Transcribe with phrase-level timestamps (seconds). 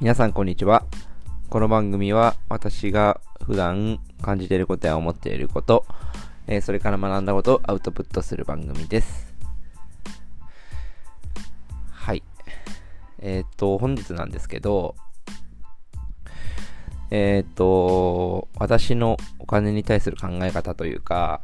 [0.00, 0.86] 皆さんこんにちは。
[1.50, 5.84] この番組は私が普段感じていることや思っていること、
[6.46, 9.34] えーそれから学んだことをアウトプットする番組です。
[11.92, 12.22] はい。
[13.18, 14.94] えーっと、本日なんですけど、
[17.10, 21.42] えーっと、私のお金に対する考え方というか、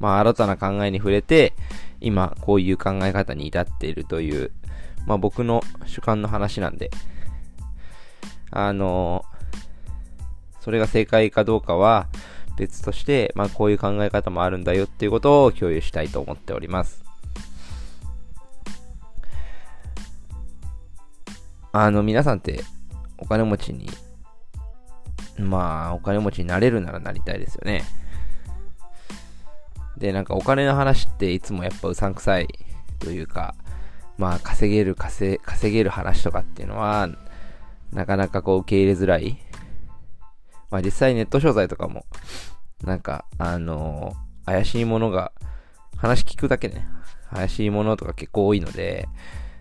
[0.00, 1.54] まあ、新たな考えに触れて、
[2.00, 4.50] 今、こういう考え方に至っているという、
[5.06, 6.90] まあ、僕の主観の話なんで、
[8.50, 9.24] あの、
[10.60, 12.08] それが正解かどうかは
[12.56, 17.02] 別として、まあ、こういう考え方もあるんだよっていうことを共有したいと思っております。
[21.72, 22.62] あの、皆さんって
[23.18, 23.88] お金持ちに、
[25.38, 27.84] まあ、お金持ちになれるならなりたいですよね。
[29.96, 32.48] で、なんかお金の話っていつもやっぱうさんくさい
[32.98, 33.54] というか、
[34.20, 37.08] まあ稼げる稼、稼げる話とかっていうのは、
[37.90, 39.38] なかなかこう受け入れづらい。
[40.70, 42.04] まあ実際ネット商材とかも、
[42.84, 45.32] なんか、あのー怪しいものが、
[45.96, 46.86] 話聞くだけね、
[47.30, 49.08] 怪しいものとか結構多いので、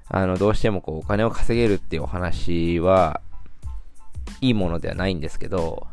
[0.10, 3.22] あの、どうしてもこうお金を稼げるっていうお話は、
[4.42, 5.88] いいものではないんですけど、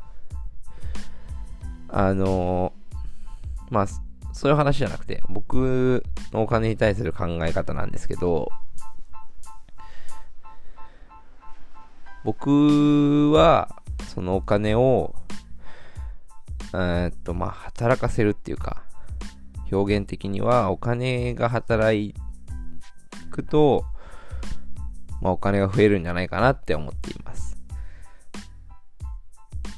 [1.89, 2.97] あのー
[3.71, 3.87] まあ、
[4.37, 8.51] そういう話じゃなくて、僕のお金に対する考え方なんですけど、
[12.23, 13.75] 僕は、
[14.09, 15.15] そのお金を、
[16.75, 18.83] えっと、まあ、働かせるっていうか、
[19.73, 22.15] 表現的には、お金が働
[23.31, 23.87] くと、
[25.23, 27.57] まあ、お金が増えるんじゃないかなって思っています。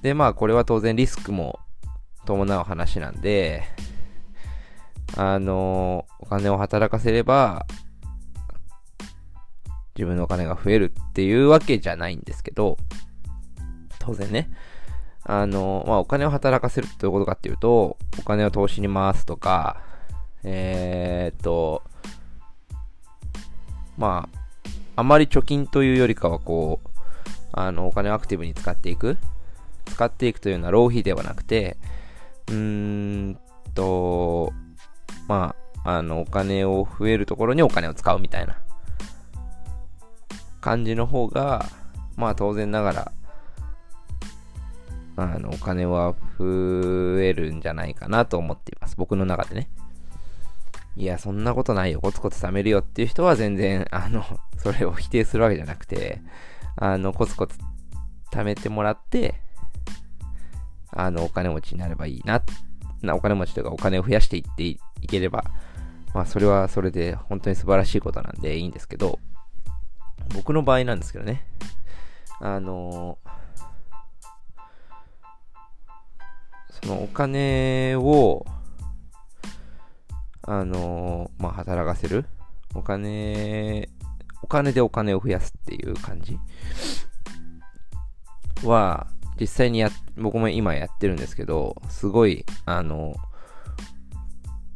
[0.03, 1.61] で、まあ、これは当然リスクも
[2.27, 3.63] 伴う話なんで、
[5.17, 7.67] あのお金を働かせれば、
[9.97, 12.77] 自分のお金が増えるっていうわけじゃないんですけど、
[13.99, 14.51] 当然ね、
[15.25, 19.83] あのまあ、お金を働かせるってどういうことかっていうと、お金を投資に回すとか、
[20.45, 21.83] えーっと、
[23.97, 26.89] まあ、あまり貯金というよりかは、こう、
[27.53, 29.19] あの、お金をアクティブに使っていく。
[29.87, 31.77] 使っていくというのは浪費ではなくて、
[32.49, 33.39] うーん
[33.75, 34.53] と、
[35.29, 38.57] まあ、あの、お金を増えるところにお金を使うみたいな
[40.61, 41.67] 感じの方が、
[42.17, 43.13] まあ当然ながら、
[45.17, 48.97] あの、お金は増えるんじゃないかなと思っています。
[48.97, 49.69] 僕の中でね。
[50.97, 52.01] いや、そんなことないよ。
[52.01, 54.25] コツコツ貯めるよっていう人は全然、あの、
[54.59, 56.23] それを否定するわけじゃなくて、
[56.77, 57.59] あの、コツコツ
[58.33, 59.41] 貯めてもらって、
[60.91, 62.43] あの、お金持ちになればいいな、
[63.03, 64.65] なお金持ちというかお金を増やしていって
[65.03, 65.45] いければ、
[66.15, 69.19] まあ、それはそれで本当に素晴らしいことなんでいいんですけど、
[70.35, 71.47] 僕の場合なんですけどね、
[72.41, 73.19] あの
[76.83, 78.47] そのお金を、
[80.43, 82.25] あのまあ、働かせる。
[82.75, 83.89] お金、
[84.43, 86.39] お金でお金を増やすっていう感じ。
[88.65, 89.09] は、
[89.41, 93.15] 実際にや、僕も今やってるんですけど、すごい、あの、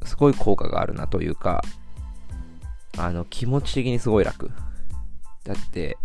[0.05, 1.63] すごい効果があるなというか、
[2.99, 4.51] あの、気持ち的にすごい楽。
[5.45, 5.97] だって、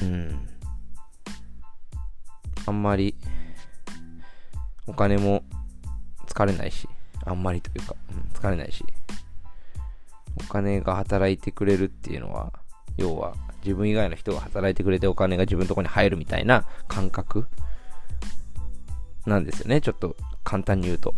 [0.00, 0.48] うん。
[2.66, 3.14] あんまり、
[4.86, 5.42] お金も
[6.26, 6.88] 疲れないし、
[7.24, 8.84] あんまりというか、うん、疲れないし、
[10.36, 12.52] お金が働いてくれるっていうのは、
[12.96, 17.46] 要は、自分以外の人が働いてくれてお金が自分のところに入るみたいな感覚
[19.26, 19.80] なんですよね。
[19.80, 21.14] ちょっと簡単に言うと。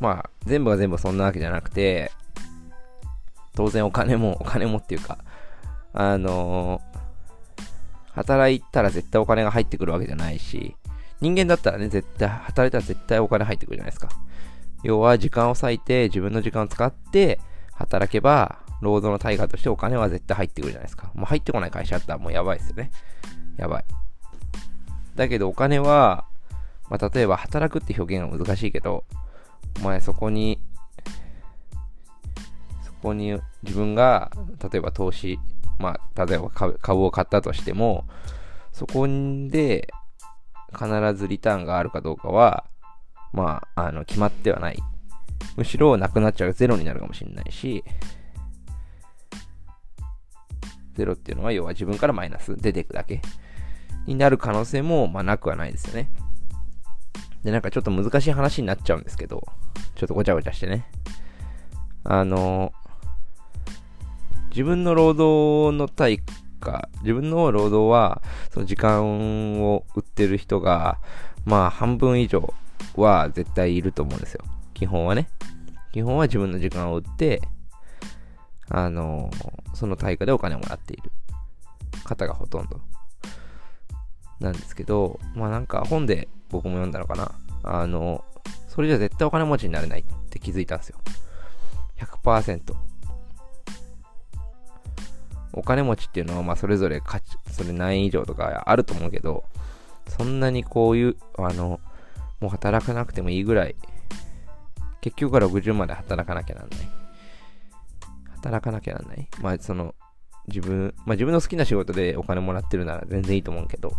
[0.00, 2.10] まあ、全部が全部そんなわけじゃなくて、
[3.54, 5.18] 当然お金も、 お金もっていうか、
[5.92, 6.94] あのー
[8.14, 10.76] 働いたら絶対お金が入ってくるわけじゃないし、
[11.20, 14.08] 人間だったらね、絶対、働いたら絶対お金入ってくるじゃないですか。
[14.84, 17.40] 要は時間を割いて、自分の時間を使って、
[17.72, 21.10] 働けば、労働の対価としてお金は絶対入ってくるじゃないですか。
[21.14, 22.92] もう入ってこない会社だったらもうやばいですよね。
[23.56, 23.84] やばい。
[25.16, 26.26] だけどお金は、
[26.94, 29.04] まあ、例えば働くって表現は難しいけど、
[29.80, 30.60] お前そこに、
[32.84, 34.30] そこに自分が、
[34.62, 35.40] 例えば投資、
[35.80, 38.04] まあ、例えば株を買ったとしても、
[38.72, 39.92] そこで
[40.72, 42.64] 必ずリターンがあるかどうかは、
[43.32, 44.78] まあ、あの、決まってはない。
[45.56, 47.82] むしろなくなっちゃうゼロになるかもしれないし、
[50.94, 53.20] ゼロっていうのは要は自分からマイナス出ていくだけ
[54.06, 56.08] になる可能性もまあなくはないですよね。
[57.44, 59.46] で、なんかちょっと難しい話になっちゃうんですけど、
[59.94, 60.90] ちょっとごちゃごちゃしてね。
[62.02, 62.72] あの、
[64.50, 66.20] 自分の労働の対
[66.60, 70.98] 価、自分の労働は、その時間を売ってる人が、
[71.44, 72.54] まあ半分以上
[72.96, 74.44] は絶対いると思うんですよ。
[74.72, 75.28] 基本はね。
[75.92, 77.42] 基本は自分の時間を売って、
[78.68, 79.30] あの
[79.74, 81.12] その対価でお金をもらっている
[82.04, 82.80] 方がほとんど
[84.44, 87.32] なんですけど、まあなんか本で僕も読んだのかな。
[87.64, 88.24] あの、
[88.68, 90.98] それじゃ絶対お金持ちになれないって気づいたんですよ。
[91.98, 92.74] 100%。
[95.52, 99.44] お金持ちっていうのは、まあそれぞれ価値、それ何以上とかあると思うけど、
[100.08, 101.80] そんなにこういう、あの、
[102.40, 103.76] もう働かなくてもいいぐらい、
[105.00, 106.78] 結局は60まで働かなきゃなんない。
[108.36, 109.28] 働かなきゃなんない。
[109.40, 109.94] まあその、
[110.48, 113.92] 自分、まあ自分の好きな仕事でお金もらってるなら全然いいと思うけど、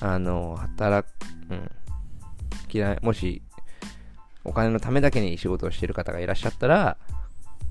[0.00, 1.12] あの、働く、
[1.50, 1.70] うん。
[2.72, 3.42] 嫌い、もし、
[4.44, 6.96] お金のためだけに仕事をしている方がいらっしゃったら、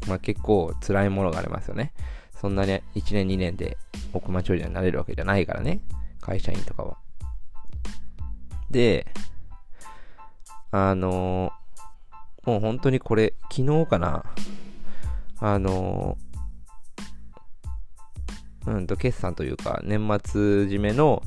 [0.08, 1.94] まあ結構辛いものがありますよね。
[2.40, 3.78] そんなに1年2年で
[4.14, 5.82] 億万長者になれるわけじゃないからね。
[6.22, 6.98] 会社員とかは。
[8.70, 9.08] で、
[10.72, 11.52] あの、
[12.46, 14.24] もう本当にこれ、昨日かな。
[15.40, 16.18] あの、
[18.68, 21.24] うんと、決算というか、年末締めの、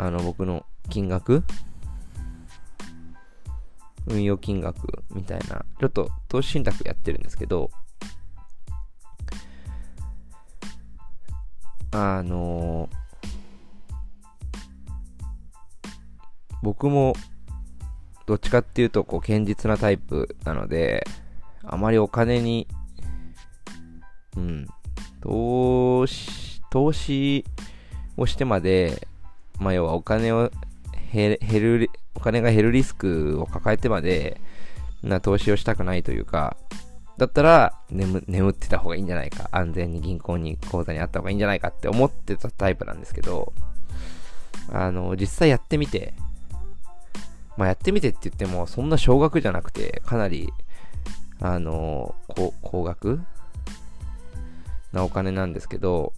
[0.00, 1.42] あの、僕の金額？
[4.06, 7.70] 運用金額みたいな、ちょっと投資信託やってるんですけど、
[11.90, 12.88] あの
[16.62, 17.14] 僕も
[18.26, 21.06] どっちかっていうとこう堅実なタイプなので
[21.64, 22.68] あまりお金に
[24.36, 24.66] うん
[25.22, 27.44] 投資投資
[28.16, 29.08] をしてまで
[29.58, 30.50] まあ要はお金を
[31.12, 34.40] 減るお金が減るリスクを抱えてまで
[35.02, 36.56] な投資をしたくないというか
[37.18, 39.48] だったら眠眠ってた方がいいんじゃないか。
[39.50, 43.52] 安全に銀行に口座にあった方がいいんじゃないかって思ってたタイプなんですけど、
[44.70, 46.14] あの、実際やってみて、
[47.56, 50.52] まあやってみてって言っても、そんな少額じゃなくて、かなり、
[51.40, 53.20] あの、高高額
[54.92, 56.12] なお金なんですけど、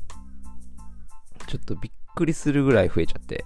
[1.47, 3.45] ちょっとびっくりするぐらい増えちゃって、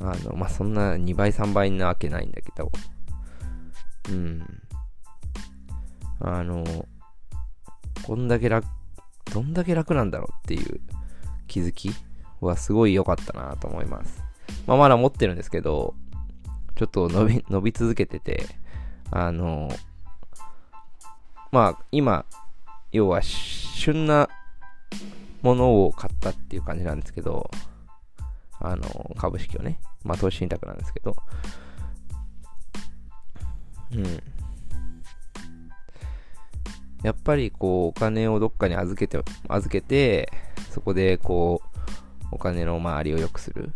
[0.00, 2.70] あの、まあ、そんな2倍3倍なわけないんだけど、
[4.10, 4.44] うん。
[6.20, 6.64] あの、
[8.04, 8.66] こんだけ楽、
[9.32, 10.80] どんだけ楽なんだろうっていう
[11.46, 11.92] 気づき
[12.40, 14.22] はすごい良かったなと思います。
[14.66, 15.94] まあ、まだ持ってるんですけど、
[16.74, 18.46] ちょっと伸び、伸び続けてて、
[19.10, 19.68] あの、
[21.52, 22.24] まあ、今、
[22.90, 24.28] 要は旬な
[25.42, 27.50] ものを買ったっていう感じなんですけど、
[28.60, 31.16] あの、株式をね、まあ、投資信託なんですけど、
[33.94, 34.22] うん。
[37.02, 40.32] やっぱりこう、お金をどっかに預けて、預けて、
[40.70, 43.72] そこでこう、お金の周りを良くする。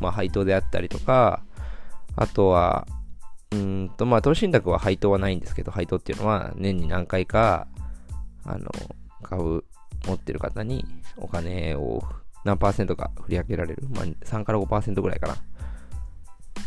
[0.00, 1.42] まあ、配当であったりとか、
[2.16, 2.86] あとは、
[3.50, 7.66] うんと、まあ、投資信託は配当はないんですけど、配当っていうのは年に何回か、
[8.44, 8.70] あの、
[9.22, 9.64] 株
[10.06, 10.84] 持ってる方に
[11.16, 12.02] お金を
[12.44, 13.86] 何パーセントか振り分けられる？
[13.90, 15.36] まあ、3から5%ぐらいかな。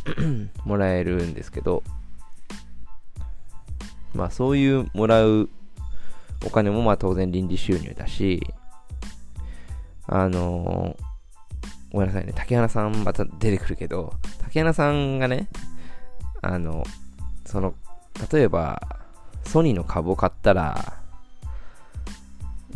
[0.65, 1.83] もらえるんですけど、
[4.13, 5.49] まあそういうもらう
[6.45, 8.41] お金もまあ当然臨時収入だし、
[10.07, 11.03] あのー、
[11.91, 15.47] ごめんなさいね、竹原さんまた出てくるけど、竹原さんがね、
[16.41, 16.83] あの、
[17.45, 17.73] その、
[18.31, 18.81] 例えば、
[19.43, 20.96] ソニーの株を買ったら、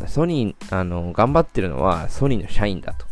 [0.08, 3.06] ソニー、あの、頑張ってるのはソニーの社員だと。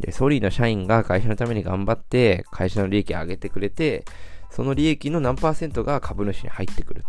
[0.00, 4.04] で、ソニーの社員が会社のために頑張って、会社の利益を上げてくれて、
[4.50, 7.08] その利益の何パーセントが株主に入ってくるって。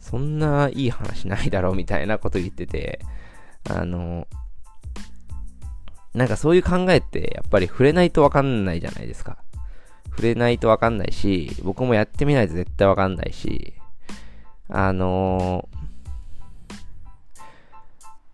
[0.00, 3.00] そんないい話ないだろうみたいなこと言ってて、
[3.68, 4.26] あの、
[6.14, 9.38] なんかそういう考えってやっぱり触れないとわかんないじゃないですか。
[10.10, 13.74] 触れないとわかんないし、僕もやってみないと絶対わかんないし、
[14.68, 15.68] あの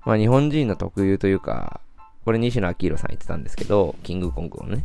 [0.07, 1.81] まあ日本人の特有というか、
[2.25, 4.85] これ西野昭弘さん言ってたんですけど、キングコングをね。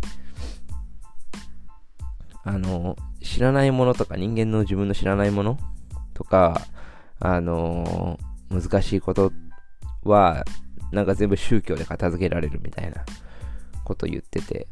[2.44, 5.60] あの、知らないものとか、人間の自分の知らないもの
[6.16, 6.64] とか、
[7.20, 9.32] あの、難しいこと
[10.04, 10.44] は、
[10.92, 13.06] なんか全部宗教で片付けられるみたいな
[13.84, 14.68] こと言ってて、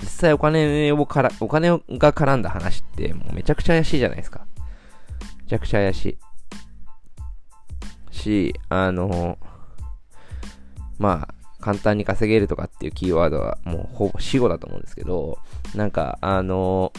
[0.00, 1.78] 実際お金をから、お金が
[2.14, 4.46] 絡んだ話ってもうめちゃくちゃ怪しいじゃないですか。
[5.42, 6.18] めちゃくちゃ怪しい。
[8.12, 9.38] し、あの、
[10.98, 15.38] まあ、簡単に稼げるとかっていうキーワードはもうほぼ死後だと思うんですけど、
[15.74, 16.92] なんか、あの、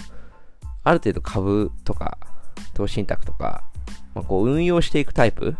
[0.83, 2.17] ある程度株とか、
[2.73, 3.63] 投資信託とか、
[4.15, 5.55] まあ、こう運用していくタイプ。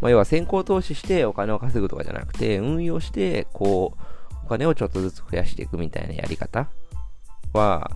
[0.00, 6.68] まあ、要は先行投資してお金を稼ぐとかじゃなくて、運用して、こう、お金をちょっとずつ増やしていくみたいなやり方
[7.52, 7.90] は、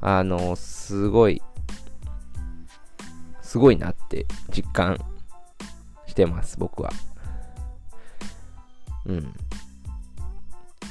[0.00, 1.42] あの、すごい、
[3.42, 4.98] すごいなって実感
[6.10, 6.90] してます、僕は。
[9.06, 9.34] うん。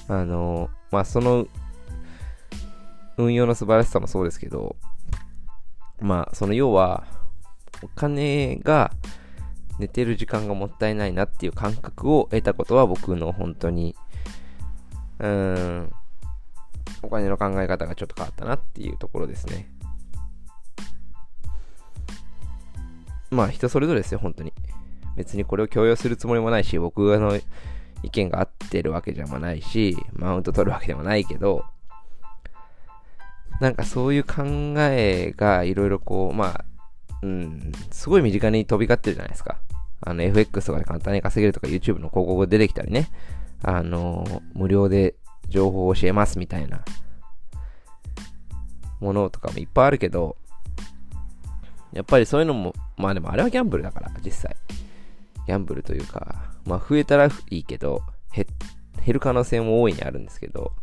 [0.08, 1.46] あの、まあ、その、
[3.18, 4.76] 運用の素晴らしさもそうですけど、
[6.00, 7.04] まあ、その要は、
[7.84, 8.92] お金が
[9.78, 13.96] 寝てる時間がもったいないなっていう感覚を得たことは僕の本当に、
[15.20, 15.94] うん、
[17.02, 19.70] お金の考え方がちょっと変わったなっていうところですね。
[23.32, 24.54] まあ人それぞれですよ、本当に。
[25.16, 27.40] 別にこれを強要するつもりもないし、僕の
[28.04, 31.66] 意見が合ってるわけじゃないし、マウント取るわけでもないけど、
[33.60, 34.44] なんかそういう考
[34.78, 36.66] えがいろいろこう、まあ、
[37.22, 39.60] うん、すごい身近に飛び交ってるじゃないですか。
[40.02, 43.10] あの、FX とかで簡単に稼げるとか YouTube の広告出てきたりね。
[43.62, 45.16] あの、無料で
[45.50, 46.86] 情報を教えますみたいな
[49.02, 50.38] ものとかもいっぱいあるけど、
[51.92, 54.56] やっぱりそういうのも、まあでもあれはギャンブルだから、実際。
[55.48, 58.02] ギャンブルというか、まあ増えたらいいけど、
[58.34, 58.46] 減
[59.08, 60.74] る可能性も大いにあるんですけど、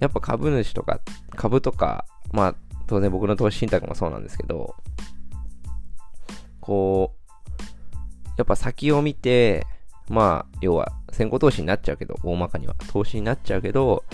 [0.00, 1.00] やっぱ株主とか、
[1.36, 2.54] 株とか、まあ
[2.86, 4.74] 当然僕の投資信託もそうなんですけど、
[6.60, 7.24] こう、
[8.36, 9.66] やっぱ先を見て、
[10.08, 12.74] まあ、要は先行投資になっちゃうけど、大まかには。
[12.92, 14.04] 投資になっちゃうけど、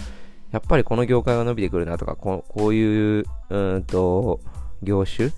[0.52, 4.40] やっぱりこの業界が伸びてくるなとか、ここういう、うんと、
[4.82, 5.30] 業種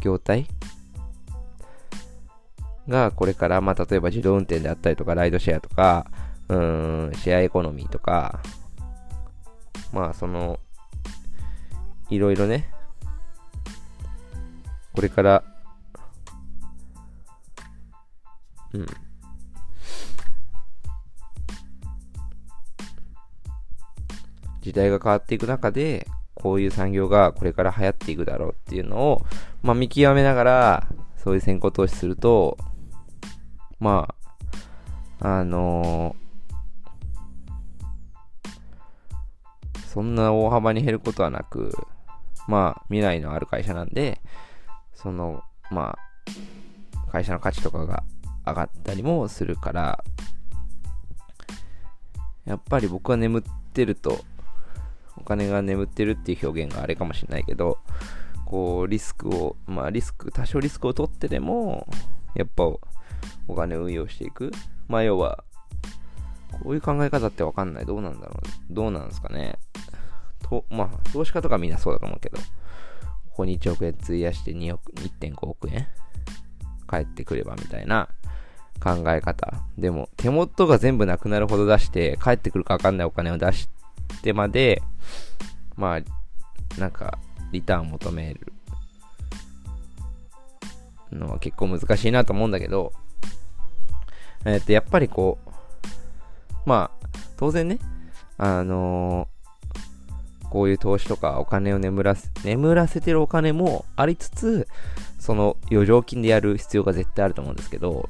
[0.00, 0.46] 業態
[2.88, 6.06] がこれから、まあ、例えば自動運転であったりとか、ライドシェアとか、
[6.48, 8.40] うん、シェアエコノミーとか、
[9.92, 10.58] まあ、その、
[12.10, 12.68] いろいろね、
[14.94, 15.44] これから、
[18.74, 18.86] うん、
[24.60, 29.22] 時代が変わっていく中で、こういう産業がこれから流行っていくだろうっていうのを、
[29.62, 32.58] まあ、見極めながら、そういう先行投資すると、
[33.82, 34.14] ま
[35.18, 41.72] あ、あのー、そんな大幅に減ることはなく、
[42.46, 44.20] まあ、未来のある会社なんで、
[44.94, 48.04] その、まあ、会社の価値とかが
[48.46, 50.04] 上がったりもするから、
[52.44, 54.20] やっぱり僕は眠ってると、
[55.16, 57.80] お金が眠ってるっていう表現があれかもしれないけど、
[58.46, 61.88] こう、リスクを、まあ、リスク、多少リスクを取ってでも、
[62.36, 62.70] やっぱ、
[63.48, 64.52] お金を運用していく。
[64.88, 65.44] まあ、要は、
[66.52, 67.86] こういう考え方ってわかんない。
[67.86, 68.74] どうなんだろう。
[68.74, 69.58] どうなんですかね。
[70.42, 72.44] と、まあ、投資家とかみんなそうだと思うけど、こ
[73.36, 75.86] こに1億円費やして2億、1.5億円
[76.86, 78.08] 返ってくればみたいな
[78.82, 79.54] 考え方。
[79.78, 83.68] でも、手元が全部なくなるほど出して、返ってくるかわかんないお金を出し
[84.22, 84.82] てまで、
[85.76, 87.18] まあ、なんか、
[87.52, 88.52] リターンを求める
[91.12, 92.92] のは結構難しいなと思うんだけど、
[94.44, 95.50] えっ、と、やっぱりこう、
[96.66, 97.78] まあ、当然ね、
[98.38, 104.68] あのー、こういう投資とかお金を眠らせ、眠らせてるお金もありつつ、
[105.18, 108.08] その余剰金でやる必要が絶対あると思うんですけど、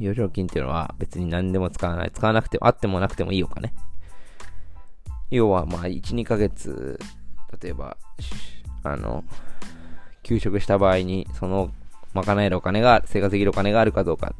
[0.00, 2.10] 余剰金っていうのは別に何でも使わない。
[2.12, 3.72] 使わなくても、あってもなくてもいいお金。
[5.30, 6.98] 要は、まあ、1、2ヶ月、
[7.60, 7.96] 例えば、
[8.82, 9.24] あの、
[10.22, 11.70] 休職した場合に、その、
[12.14, 14.34] 賄えるお金が、生活できるお金があるかどうか、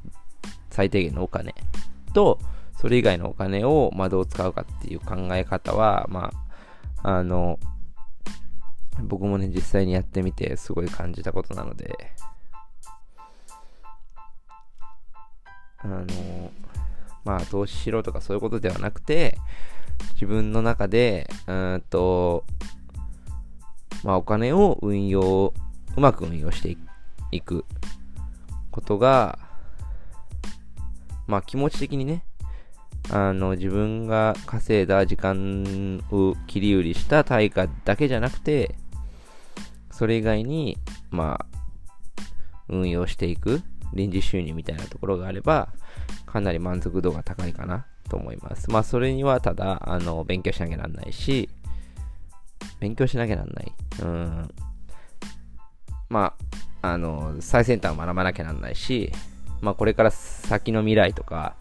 [0.72, 1.54] 最低限のお金。
[2.12, 2.38] と、
[2.76, 6.32] それ以外のお金を、まあ、どう使うかっていう考え方は、ま
[7.02, 7.58] あ、あの、
[9.04, 12.12] 僕もね、実際にやってみて、すごい感じたことなので、
[15.78, 16.50] あの、
[17.24, 19.38] まあ、投資しろとかそういうことではなくて、
[20.14, 22.44] 自分の中で、うんと、
[24.02, 25.54] まあお金を運用、
[25.96, 26.76] うまく運用して
[27.30, 27.64] いく
[28.70, 29.38] ことが、
[31.32, 32.24] まあ気持ち的にね、
[33.10, 38.74] あの自分が稼いだ時間を切り売りした対価だけじゃなくて、
[39.90, 40.76] それ以外に、
[41.10, 42.26] まあ、
[42.68, 43.62] 運用していく
[43.94, 45.70] 臨時収入みたいなところがあれば、
[46.26, 48.70] かなり満足度が高いかなと思います。
[48.70, 51.48] まあ、それにはただ、あの、勉強しなきゃなんないし、
[52.78, 53.72] 勉強しなきゃなんない。
[54.02, 54.54] うん。
[56.10, 56.34] ま
[56.82, 59.10] あ、あの、最先端を学ばなきゃなんないし、
[59.62, 61.54] まあ、これから先の未来とか、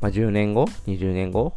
[0.00, 1.54] まあ、10年後 ?20 年後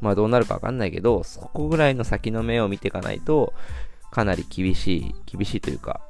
[0.00, 3.52] まあ、どうなるかわかんないけど、そこぐらいの先の目を見ていかないと、
[4.10, 6.00] かなり厳しい、厳しいというか、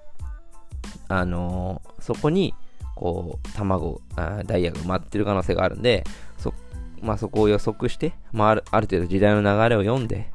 [1.09, 2.55] あのー、そこに、
[2.95, 4.03] こう、卵、
[4.45, 6.05] ダイヤが埋まってる可能性があるんで、
[6.37, 6.53] そ、
[7.01, 10.31] まあ、そこを予測して、まあ、あるある程度時代の流れを読んで、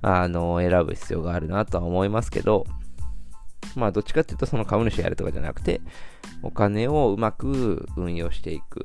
[0.00, 2.66] あのー、選ぶ必要があるなとは思いますけど、
[3.74, 5.80] まあ、どっちかっていうと、その株主やるとかじゃなくて、
[6.42, 8.82] お金をうまく運用していく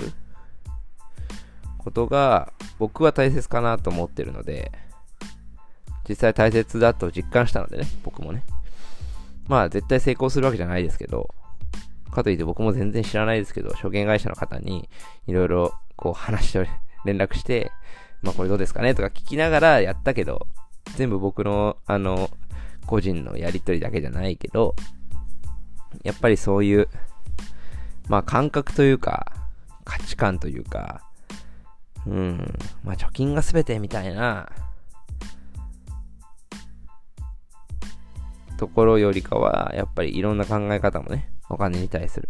[1.78, 4.72] ことが、僕は大切かなと思ってるので、
[6.08, 8.44] 実際大切だと実感したのでね、僕もね。
[9.48, 11.34] まあ、絶対成功するわけじゃないですけど、
[12.12, 14.90] かといって僕も全然知らないですけど、証券会社の方に
[15.28, 16.68] いろいろこう話して、
[17.06, 17.72] 連絡して、
[18.22, 20.48] まあこれどうですかねとか聞きながらやったけど、
[20.96, 22.30] 全部僕の、あの、
[22.88, 24.76] 個人のやりとりだけじゃないけど、
[26.04, 26.90] やっぱりそういう、
[28.08, 29.28] まあ感覚というか、
[29.84, 31.04] 価値観というか、
[32.06, 34.50] うん、まあ貯金が全てみたいな、
[38.58, 42.30] ところよりかは、やっぱりいろんな考え方もね、お金に対する。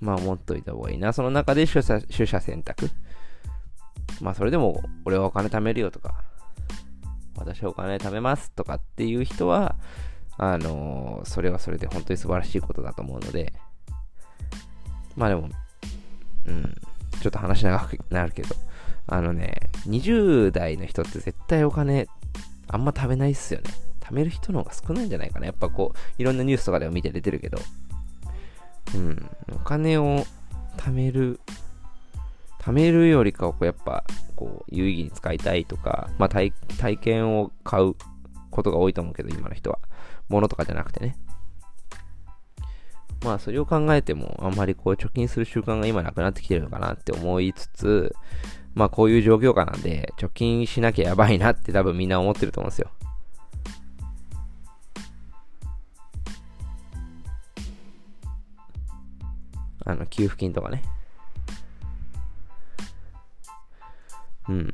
[0.00, 1.12] まあ持っといた方がいいな。
[1.12, 2.90] その中で取捨取捨選択。
[4.20, 6.24] まあそれでも俺はお金貯めるよとか、
[7.40, 9.76] 私はお金貯めますとかっていう人は、
[10.38, 13.52] あのー、それはそれで本当に素晴らしいことだと思うので、
[15.16, 15.48] まあでも、
[16.46, 16.74] うん、
[17.20, 18.54] ちょっと話長くなるけど、
[19.06, 22.06] あのね、20代の人って絶対お金
[22.68, 23.70] あんま食べないっすよね。
[24.00, 25.46] 貯める人の方が少ないんじゃないかな。
[25.46, 27.58] やっぱこう、いろんなニュースとかでも見て出てるけど、
[28.94, 30.24] うん、お金を
[30.76, 31.40] 貯める、
[32.60, 34.04] 貯めるよりかは、やっぱ、
[34.36, 37.94] こう、有意義に使いたいとか、まあ体、体験を買う
[38.50, 39.78] ことが多いと思うけど、今の人は。
[40.28, 41.16] 物とかじゃなくてね。
[43.24, 48.14] まあ、それを考えても、あんまりこう、貯金する習慣が今なくなってきてるのかなって思いつつ、
[48.74, 52.90] まあ、こういう状況下なんで、貯金しなきゃやばいなって多分みんな思ってると思うんですよ。
[59.86, 60.82] あの、給付金とかね。
[64.50, 64.72] うん。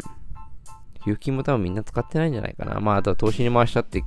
[1.04, 2.80] 給付金も多分みんな使ってないんじゃないかな。
[2.80, 4.02] まあ、あとは投資に回したって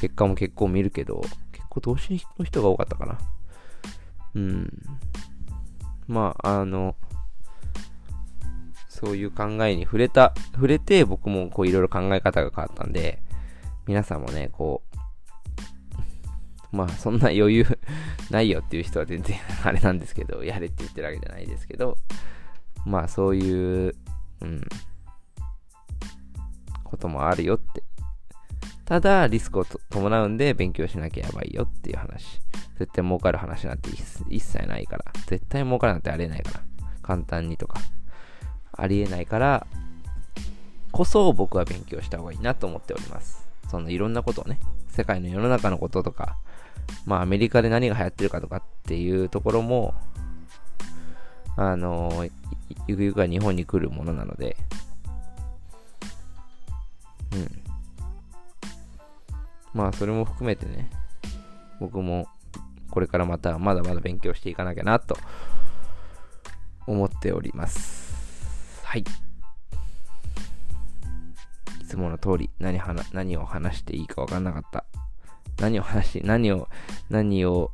[0.00, 1.20] 結果も結構見るけど、
[1.52, 3.18] 結構投資の人が多かったかな。
[4.34, 4.72] うん。
[6.08, 6.96] まあ、あの、
[8.88, 13.22] そういう考えに触れた、触れて僕もこういろいろ考え方が変わったんで、
[13.86, 14.82] 皆さんもね、こ
[16.72, 17.66] う、まあそんな余裕
[18.30, 21.98] ないよっていう人は全然あれなんですけど、やれって言ってるわけじゃないですけど、
[22.86, 23.94] まあそういう、
[24.40, 24.66] うん、
[26.92, 27.82] こともあるよって。
[28.84, 32.40] ただ、リスクを伴うんで勉強しなきゃやばいよっていう話。
[32.78, 33.90] 絶対儲かる話なんて
[34.28, 35.04] 一切ないから。
[35.26, 36.60] 絶対儲かるなんてありえないから。
[37.00, 37.80] 簡単にとか。
[38.72, 39.66] ありえないから、
[40.90, 43.48] こそ僕は勉強した方がいいなと思っております。
[43.70, 46.36] そのいろんなことをね、世界の世の中のこととか、
[47.06, 49.94] まあアメリカで何が流行ってるかとかっていうところも、
[51.56, 52.26] あの、
[52.86, 54.56] ゆくゆくは日本に来るものなので、
[57.34, 57.62] うん。
[59.74, 60.90] まあそれも含めてね、
[61.80, 62.28] 僕も
[62.90, 65.16] これからまたまだまだ勉強していかなきゃなと
[66.86, 68.82] 思っております。
[68.84, 69.04] はい。
[71.80, 72.78] いつもの通り何
[73.12, 74.84] 何を話していいかわかんなかった。
[75.60, 76.68] 何を話し、何を、
[77.08, 77.72] 何を、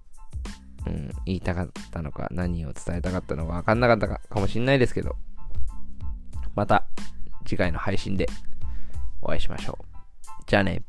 [0.87, 5.17] うん、言いたかったのか、何を伝えたかったのか分かんなかったかかもしんないですけど、
[6.55, 6.87] また
[7.45, 8.29] 次回の配信で
[9.21, 9.85] お会いしましょう。
[10.47, 10.83] じゃあね。